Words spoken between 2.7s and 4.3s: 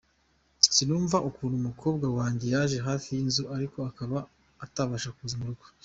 hafi y'inzu ariko akaba